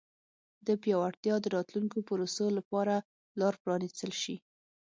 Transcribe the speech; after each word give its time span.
د 0.67 0.69
پیاوړتیا 0.81 1.35
د 1.41 1.45
راتلونکو 1.55 1.97
پروسو 2.07 2.45
لپاره 2.57 2.95
لار 3.39 3.53
پرانیستل 3.63 4.11
شي. 4.21 4.35